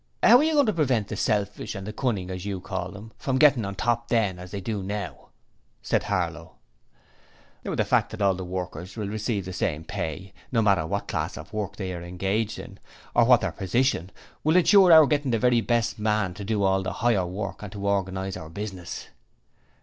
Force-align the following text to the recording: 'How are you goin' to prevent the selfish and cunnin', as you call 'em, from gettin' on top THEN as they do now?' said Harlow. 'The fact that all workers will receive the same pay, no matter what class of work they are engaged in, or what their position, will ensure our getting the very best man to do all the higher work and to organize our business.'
'How 0.23 0.37
are 0.37 0.43
you 0.43 0.53
goin' 0.53 0.65
to 0.65 0.73
prevent 0.73 1.09
the 1.09 1.15
selfish 1.15 1.75
and 1.75 1.95
cunnin', 1.95 2.31
as 2.31 2.43
you 2.43 2.59
call 2.59 2.97
'em, 2.97 3.11
from 3.19 3.37
gettin' 3.37 3.63
on 3.65 3.75
top 3.75 4.07
THEN 4.07 4.39
as 4.39 4.49
they 4.49 4.59
do 4.59 4.81
now?' 4.81 5.29
said 5.83 6.05
Harlow. 6.05 6.55
'The 7.61 7.85
fact 7.85 8.09
that 8.09 8.19
all 8.19 8.33
workers 8.37 8.97
will 8.97 9.07
receive 9.07 9.45
the 9.45 9.53
same 9.53 9.83
pay, 9.83 10.33
no 10.51 10.63
matter 10.63 10.87
what 10.87 11.07
class 11.07 11.37
of 11.37 11.53
work 11.53 11.75
they 11.75 11.93
are 11.93 12.01
engaged 12.01 12.57
in, 12.57 12.79
or 13.13 13.25
what 13.25 13.41
their 13.41 13.51
position, 13.51 14.09
will 14.43 14.55
ensure 14.55 14.91
our 14.91 15.05
getting 15.05 15.29
the 15.29 15.37
very 15.37 15.61
best 15.61 15.99
man 15.99 16.33
to 16.33 16.43
do 16.43 16.63
all 16.63 16.81
the 16.81 16.93
higher 16.93 17.27
work 17.27 17.61
and 17.61 17.71
to 17.73 17.85
organize 17.87 18.35
our 18.35 18.49
business.' 18.49 19.07